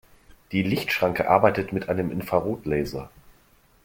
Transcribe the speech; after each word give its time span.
Die 0.51 0.63
Lichtschranke 0.63 1.29
arbeitet 1.29 1.73
mit 1.73 1.87
einem 1.87 2.09
Infrarotlaser. 2.11 3.11